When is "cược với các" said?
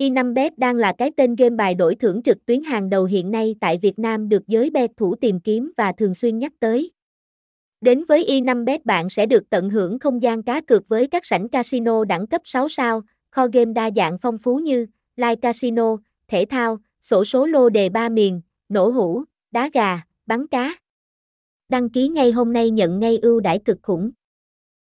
10.60-11.26